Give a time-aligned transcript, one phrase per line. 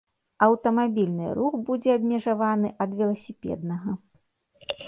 [0.45, 3.91] Аўтамабільны рух будзе абмежаваны ад веласіпеднага.